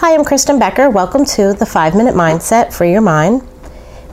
Hi, 0.00 0.12
I'm 0.14 0.26
Kristen 0.26 0.58
Becker. 0.58 0.90
Welcome 0.90 1.24
to 1.24 1.54
the 1.54 1.64
5 1.64 1.94
Minute 1.94 2.14
Mindset 2.14 2.70
for 2.70 2.84
Your 2.84 3.00
Mind. 3.00 3.40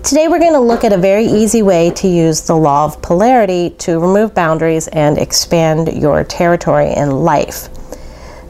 Today, 0.02 0.29
we're 0.29 0.39
going 0.39 0.54
to 0.54 0.59
look 0.59 0.86
at 0.86 0.94
a 0.94 0.97
very 0.97 1.25
easy 1.25 1.62
way 1.62 1.89
to 1.91 2.07
use 2.07 2.39
the 2.44 2.55
law 2.55 2.86
of 2.86 3.02
polarity 3.02 3.71
to 3.79 3.99
remove 3.99 4.33
boundaries 4.33 4.88
and 4.88 5.17
expand 5.17 5.91
your 5.91 6.23
territory 6.23 6.93
in 6.93 7.11
life. 7.11 7.67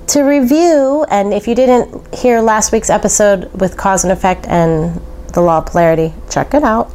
To 0.09 0.21
review, 0.21 1.07
and 1.09 1.33
if 1.33 1.47
you 1.47 1.55
didn't 1.55 2.13
hear 2.13 2.39
last 2.39 2.71
week's 2.71 2.91
episode 2.91 3.51
with 3.59 3.77
cause 3.77 4.03
and 4.03 4.13
effect 4.13 4.45
and 4.47 5.01
the 5.33 5.41
law 5.41 5.57
of 5.57 5.65
polarity, 5.65 6.13
check 6.29 6.53
it 6.53 6.61
out. 6.61 6.93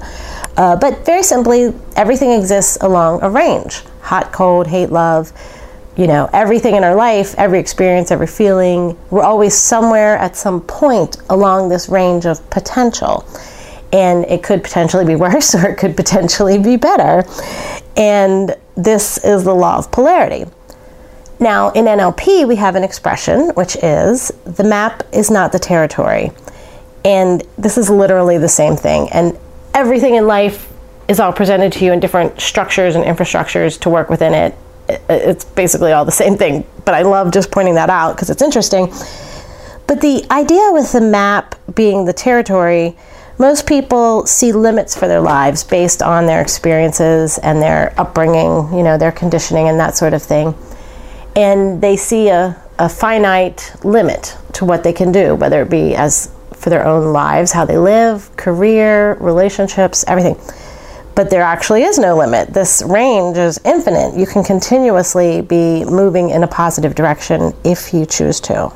Uh, 0.57 0.77
but 0.77 1.05
very 1.05 1.25
simply, 1.25 1.75
everything 1.97 2.31
exists 2.31 2.79
along 2.81 3.23
a 3.23 3.29
range 3.29 3.83
hot, 4.03 4.33
cold, 4.33 4.69
hate, 4.69 4.91
love 4.91 5.33
you 5.99 6.07
know, 6.07 6.31
everything 6.33 6.77
in 6.77 6.85
our 6.85 6.95
life, 6.95 7.35
every 7.37 7.59
experience, 7.59 8.13
every 8.13 8.29
feeling, 8.29 8.97
we're 9.11 9.25
always 9.25 9.53
somewhere 9.53 10.17
at 10.17 10.37
some 10.37 10.61
point 10.61 11.17
along 11.29 11.69
this 11.69 11.89
range 11.89 12.25
of 12.25 12.49
potential. 12.51 13.27
And 13.93 14.25
it 14.27 14.45
could 14.45 14.63
potentially 14.63 15.05
be 15.05 15.17
worse 15.27 15.57
or 15.57 15.67
it 15.67 15.77
could 15.77 15.97
potentially 15.97 16.57
be 16.57 16.77
better. 16.77 17.29
And 17.97 18.55
this 18.77 19.19
is 19.25 19.43
the 19.43 19.55
law 19.55 19.77
of 19.77 19.91
polarity. 19.91 20.45
Now, 21.41 21.71
in 21.71 21.87
NLP, 21.87 22.47
we 22.47 22.55
have 22.57 22.77
an 22.77 22.85
expression 22.85 23.51
which 23.55 23.77
is 23.83 24.29
the 24.45 24.65
map 24.65 25.03
is 25.13 25.33
not 25.33 25.51
the 25.51 25.59
territory. 25.59 26.31
And 27.05 27.43
this 27.57 27.77
is 27.77 27.91
literally 27.91 28.39
the 28.39 28.49
same 28.49 28.77
thing. 28.77 29.09
And 29.11 29.37
everything 29.75 30.15
in 30.15 30.29
life 30.29 30.73
is 31.09 31.19
all 31.19 31.33
presented 31.33 31.73
to 31.73 31.85
you 31.85 31.93
in 31.93 31.99
different 31.99 32.41
structures 32.41 32.95
and 32.95 33.05
infrastructures 33.05 33.81
to 33.81 33.91
work 33.91 34.11
within 34.11 34.33
it 34.33 34.55
it's 34.89 35.45
basically 35.45 35.93
all 35.93 36.05
the 36.05 36.13
same 36.13 36.37
thing. 36.37 36.67
But 36.85 36.95
I 36.95 37.03
love 37.03 37.33
just 37.33 37.51
pointing 37.51 37.75
that 37.75 37.91
out 37.91 38.17
because 38.17 38.31
it's 38.31 38.43
interesting. 38.43 38.87
But 39.87 40.01
the 40.01 40.25
idea 40.31 40.71
with 40.73 40.93
the 40.93 41.01
map 41.01 41.55
being 41.75 42.05
the 42.05 42.13
territory, 42.13 42.97
most 43.39 43.67
people 43.67 44.27
see 44.27 44.53
limits 44.53 44.97
for 44.97 45.09
their 45.09 45.21
lives 45.21 45.65
based 45.65 46.03
on 46.03 46.27
their 46.27 46.43
experiences 46.43 47.39
and 47.39 47.63
their 47.63 47.95
upbringing, 47.99 48.77
you 48.77 48.83
know, 48.83 48.99
their 48.99 49.13
conditioning 49.13 49.69
and 49.69 49.79
that 49.81 49.97
sort 49.97 50.13
of 50.13 50.23
thing. 50.23 50.55
And 51.37 51.81
they 51.81 51.97
see 51.97 52.29
a, 52.29 52.61
a 52.79 52.89
finite 52.89 53.73
limit 53.85 54.37
to 54.55 54.65
what 54.65 54.83
they 54.83 54.93
can 54.93 55.13
do, 55.13 55.35
whether 55.35 55.63
it 55.63 55.71
be 55.71 55.95
as 55.95 56.33
for 56.53 56.71
their 56.71 56.85
own 56.85 57.13
lives, 57.13 57.53
how 57.53 57.65
they 57.65 57.79
live, 57.79 58.35
career, 58.37 59.15
relationships, 59.15 60.05
everything 60.09 60.37
but 61.19 61.31
there 61.31 61.43
actually 61.43 61.83
is 61.83 61.99
no 61.99 62.17
limit. 62.17 62.55
This 62.55 62.81
range 62.81 63.39
is 63.39 63.59
infinite. 63.65 64.17
You 64.17 64.25
can 64.25 64.45
continuously 64.45 65.41
be 65.41 65.85
moving 65.85 66.31
in 66.31 66.45
a 66.45 66.47
positive 66.47 66.95
direction 66.95 67.53
if 67.65 67.93
you 67.93 68.07
choose 68.07 68.39
to. 68.43 68.73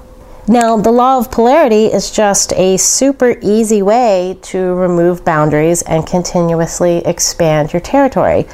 Now, 0.48 0.76
the 0.76 0.90
law 0.90 1.18
of 1.18 1.30
polarity 1.30 1.86
is 1.86 2.10
just 2.10 2.52
a 2.54 2.78
super 2.78 3.36
easy 3.42 3.80
way 3.80 4.40
to 4.42 4.74
remove 4.74 5.24
boundaries 5.24 5.82
and 5.82 6.04
continuously 6.04 6.96
expand 7.06 7.72
your 7.72 7.78
territory 7.78 8.48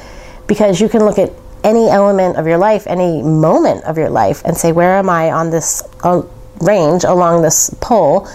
because 0.45 0.79
you 0.79 0.87
can 0.87 1.03
look 1.03 1.17
at 1.17 1.31
any 1.63 1.89
element 1.89 2.37
of 2.37 2.45
your 2.45 2.59
life, 2.59 2.85
any 2.85 3.23
moment 3.23 3.85
of 3.85 3.97
your 3.97 4.11
life, 4.11 4.43
and 4.45 4.55
say, 4.55 4.71
Where 4.71 4.97
am 4.97 5.09
I 5.09 5.31
on 5.31 5.49
this 5.49 5.81
uh, 6.03 6.21
range 6.61 7.05
along 7.05 7.41
this 7.41 7.75
pole, 7.81 8.27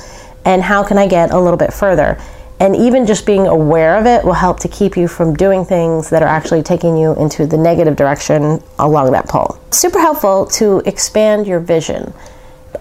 and 0.45 0.65
how 0.65 0.83
can 0.83 0.99
I 0.99 1.07
get 1.07 1.31
a 1.31 1.39
little 1.39 1.57
bit 1.57 1.73
further? 1.73 2.19
And 2.61 2.77
even 2.77 3.05
just 3.05 3.27
being 3.27 3.47
aware 3.47 3.97
of 3.97 4.07
it 4.07 4.25
will 4.25 4.33
help 4.33 4.61
to 4.61 4.69
keep 4.69 4.97
you 4.97 5.09
from 5.09 5.35
doing 5.35 5.65
things 5.65 6.11
that 6.11 6.23
are 6.23 6.29
actually 6.29 6.63
taking 6.63 6.97
you 6.97 7.15
into 7.17 7.47
the 7.47 7.57
negative 7.57 7.97
direction 7.97 8.63
along 8.79 9.13
that 9.13 9.29
pole. 9.29 9.59
Super 9.71 9.99
helpful 9.99 10.47
to 10.47 10.81
expand 10.87 11.47
your 11.47 11.61
vision. 11.61 12.15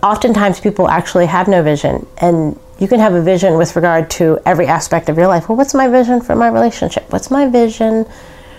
Oftentimes, 0.01 0.59
people 0.59 0.87
actually 0.87 1.25
have 1.25 1.47
no 1.47 1.63
vision, 1.63 2.05
and 2.19 2.59
you 2.79 2.87
can 2.87 2.99
have 2.99 3.13
a 3.13 3.21
vision 3.21 3.57
with 3.57 3.75
regard 3.75 4.09
to 4.11 4.39
every 4.45 4.67
aspect 4.67 5.09
of 5.09 5.17
your 5.17 5.27
life. 5.27 5.49
Well, 5.49 5.57
what's 5.57 5.73
my 5.73 5.87
vision 5.87 6.21
for 6.21 6.35
my 6.35 6.49
relationship? 6.49 7.11
What's 7.11 7.31
my 7.31 7.47
vision 7.47 8.05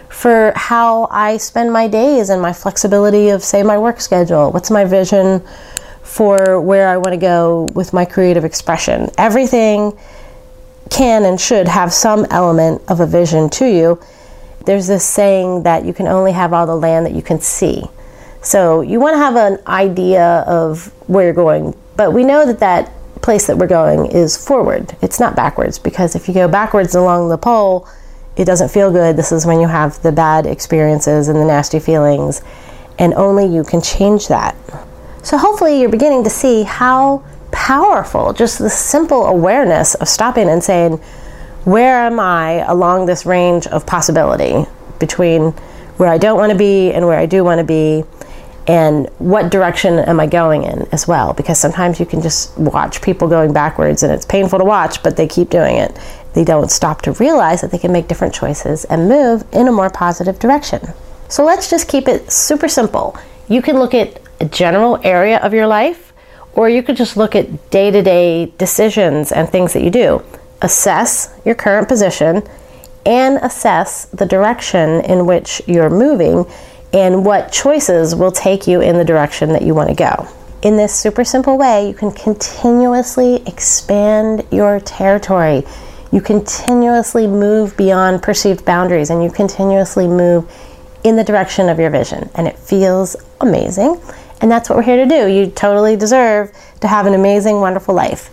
for 0.08 0.52
how 0.56 1.08
I 1.10 1.36
spend 1.36 1.72
my 1.72 1.88
days 1.88 2.30
and 2.30 2.40
my 2.40 2.52
flexibility 2.52 3.28
of, 3.30 3.42
say, 3.42 3.62
my 3.62 3.78
work 3.78 4.00
schedule? 4.00 4.50
What's 4.52 4.70
my 4.70 4.84
vision 4.84 5.42
for 6.02 6.60
where 6.60 6.88
I 6.88 6.96
want 6.96 7.12
to 7.12 7.18
go 7.18 7.68
with 7.74 7.92
my 7.92 8.04
creative 8.04 8.44
expression? 8.44 9.10
Everything 9.18 9.98
can 10.94 11.24
and 11.24 11.40
should 11.40 11.66
have 11.66 11.92
some 11.92 12.26
element 12.30 12.80
of 12.88 13.00
a 13.00 13.06
vision 13.06 13.50
to 13.50 13.66
you. 13.66 14.00
There's 14.64 14.86
this 14.86 15.04
saying 15.04 15.64
that 15.64 15.84
you 15.84 15.92
can 15.92 16.06
only 16.06 16.32
have 16.32 16.52
all 16.52 16.66
the 16.66 16.76
land 16.76 17.04
that 17.06 17.12
you 17.12 17.22
can 17.22 17.40
see. 17.40 17.84
So 18.42 18.80
you 18.80 19.00
want 19.00 19.14
to 19.14 19.18
have 19.18 19.36
an 19.36 19.58
idea 19.66 20.44
of 20.46 20.92
where 21.08 21.24
you're 21.24 21.34
going, 21.34 21.74
but 21.96 22.12
we 22.12 22.24
know 22.24 22.46
that 22.46 22.60
that 22.60 22.92
place 23.22 23.46
that 23.46 23.56
we're 23.56 23.66
going 23.66 24.06
is 24.06 24.36
forward. 24.36 24.94
It's 25.00 25.18
not 25.18 25.34
backwards 25.34 25.78
because 25.78 26.14
if 26.14 26.28
you 26.28 26.34
go 26.34 26.46
backwards 26.46 26.94
along 26.94 27.30
the 27.30 27.38
pole, 27.38 27.88
it 28.36 28.44
doesn't 28.44 28.70
feel 28.70 28.92
good. 28.92 29.16
This 29.16 29.32
is 29.32 29.46
when 29.46 29.60
you 29.60 29.68
have 29.68 30.00
the 30.02 30.12
bad 30.12 30.46
experiences 30.46 31.28
and 31.28 31.38
the 31.38 31.44
nasty 31.44 31.78
feelings, 31.80 32.42
and 32.98 33.14
only 33.14 33.46
you 33.46 33.64
can 33.64 33.80
change 33.80 34.28
that. 34.28 34.54
So 35.22 35.38
hopefully 35.38 35.80
you're 35.80 35.90
beginning 35.90 36.24
to 36.24 36.30
see 36.30 36.64
how 36.64 37.24
powerful. 37.50 38.32
Just 38.32 38.58
the 38.58 38.70
simple 38.70 39.26
awareness 39.26 39.94
of 39.94 40.08
stopping 40.08 40.48
and 40.48 40.62
saying, 40.62 40.98
where 41.64 42.06
am 42.06 42.20
I 42.20 42.64
along 42.70 43.06
this 43.06 43.24
range 43.24 43.66
of 43.68 43.86
possibility 43.86 44.66
between 44.98 45.52
where 45.96 46.08
I 46.08 46.18
don't 46.18 46.36
want 46.36 46.52
to 46.52 46.58
be 46.58 46.92
and 46.92 47.06
where 47.06 47.18
I 47.18 47.26
do 47.26 47.42
want 47.42 47.58
to 47.58 47.64
be? 47.64 48.04
And 48.66 49.08
what 49.18 49.50
direction 49.50 49.98
am 49.98 50.20
I 50.20 50.26
going 50.26 50.62
in 50.62 50.88
as 50.90 51.06
well? 51.06 51.34
Because 51.34 51.58
sometimes 51.58 52.00
you 52.00 52.06
can 52.06 52.22
just 52.22 52.56
watch 52.56 53.02
people 53.02 53.28
going 53.28 53.52
backwards 53.52 54.02
and 54.02 54.10
it's 54.10 54.24
painful 54.24 54.58
to 54.58 54.64
watch, 54.64 55.02
but 55.02 55.18
they 55.18 55.26
keep 55.26 55.50
doing 55.50 55.76
it. 55.76 55.98
They 56.32 56.44
don't 56.44 56.70
stop 56.70 57.02
to 57.02 57.12
realize 57.12 57.60
that 57.60 57.70
they 57.70 57.78
can 57.78 57.92
make 57.92 58.08
different 58.08 58.34
choices 58.34 58.86
and 58.86 59.08
move 59.08 59.44
in 59.52 59.68
a 59.68 59.72
more 59.72 59.90
positive 59.90 60.38
direction. 60.38 60.80
So 61.28 61.44
let's 61.44 61.68
just 61.68 61.88
keep 61.88 62.08
it 62.08 62.32
super 62.32 62.68
simple. 62.68 63.18
You 63.48 63.60
can 63.60 63.78
look 63.78 63.92
at 63.92 64.20
a 64.40 64.46
general 64.46 64.98
area 65.04 65.38
of 65.40 65.52
your 65.52 65.66
life 65.66 66.13
or 66.54 66.68
you 66.68 66.82
could 66.82 66.96
just 66.96 67.16
look 67.16 67.34
at 67.34 67.70
day 67.70 67.90
to 67.90 68.02
day 68.02 68.52
decisions 68.58 69.32
and 69.32 69.48
things 69.48 69.72
that 69.72 69.82
you 69.82 69.90
do. 69.90 70.22
Assess 70.62 71.34
your 71.44 71.54
current 71.54 71.88
position 71.88 72.42
and 73.04 73.38
assess 73.42 74.06
the 74.06 74.26
direction 74.26 75.00
in 75.04 75.26
which 75.26 75.60
you're 75.66 75.90
moving 75.90 76.46
and 76.92 77.24
what 77.24 77.52
choices 77.52 78.14
will 78.14 78.32
take 78.32 78.66
you 78.66 78.80
in 78.80 78.96
the 78.96 79.04
direction 79.04 79.52
that 79.52 79.62
you 79.62 79.74
want 79.74 79.88
to 79.88 79.94
go. 79.94 80.28
In 80.62 80.76
this 80.76 80.94
super 80.94 81.24
simple 81.24 81.58
way, 81.58 81.88
you 81.88 81.94
can 81.94 82.10
continuously 82.12 83.42
expand 83.46 84.46
your 84.50 84.80
territory. 84.80 85.64
You 86.10 86.20
continuously 86.20 87.26
move 87.26 87.76
beyond 87.76 88.22
perceived 88.22 88.64
boundaries 88.64 89.10
and 89.10 89.22
you 89.22 89.30
continuously 89.30 90.06
move 90.06 90.50
in 91.02 91.16
the 91.16 91.24
direction 91.24 91.68
of 91.68 91.78
your 91.78 91.90
vision. 91.90 92.30
And 92.36 92.46
it 92.46 92.58
feels 92.58 93.16
amazing. 93.40 94.00
And 94.40 94.50
that's 94.50 94.68
what 94.68 94.76
we're 94.76 94.82
here 94.82 95.04
to 95.04 95.08
do. 95.08 95.26
You 95.26 95.46
totally 95.46 95.96
deserve 95.96 96.52
to 96.80 96.88
have 96.88 97.06
an 97.06 97.14
amazing, 97.14 97.60
wonderful 97.60 97.94
life. 97.94 98.30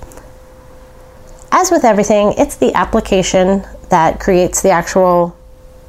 As 1.52 1.70
with 1.70 1.84
everything, 1.84 2.34
it's 2.38 2.56
the 2.56 2.74
application 2.74 3.66
that 3.90 4.20
creates 4.20 4.62
the 4.62 4.70
actual 4.70 5.36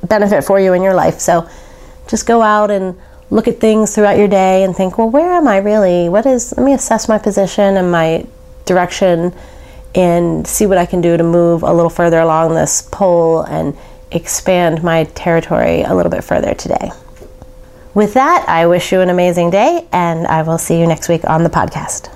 benefit 0.02 0.44
for 0.44 0.60
you 0.60 0.72
in 0.72 0.82
your 0.82 0.94
life. 0.94 1.20
So 1.20 1.48
just 2.08 2.26
go 2.26 2.42
out 2.42 2.70
and 2.70 2.98
look 3.30 3.48
at 3.48 3.60
things 3.60 3.94
throughout 3.94 4.18
your 4.18 4.28
day 4.28 4.64
and 4.64 4.76
think, 4.76 4.98
well, 4.98 5.08
where 5.08 5.32
am 5.32 5.48
I 5.48 5.58
really? 5.58 6.08
What 6.08 6.26
is, 6.26 6.52
let 6.56 6.64
me 6.64 6.74
assess 6.74 7.08
my 7.08 7.18
position 7.18 7.76
and 7.76 7.90
my 7.90 8.26
direction 8.66 9.32
and 9.94 10.46
see 10.46 10.66
what 10.66 10.78
I 10.78 10.86
can 10.86 11.00
do 11.00 11.16
to 11.16 11.24
move 11.24 11.62
a 11.62 11.72
little 11.72 11.90
further 11.90 12.20
along 12.20 12.54
this 12.54 12.82
pole 12.82 13.42
and 13.42 13.76
expand 14.10 14.82
my 14.82 15.04
territory 15.04 15.82
a 15.82 15.94
little 15.94 16.10
bit 16.10 16.24
further 16.24 16.54
today. 16.54 16.90
With 17.94 18.14
that, 18.14 18.48
I 18.48 18.66
wish 18.66 18.90
you 18.92 19.00
an 19.00 19.10
amazing 19.10 19.50
day, 19.50 19.86
and 19.92 20.26
I 20.26 20.42
will 20.42 20.58
see 20.58 20.78
you 20.78 20.86
next 20.86 21.08
week 21.08 21.28
on 21.28 21.44
the 21.44 21.50
podcast. 21.50 22.11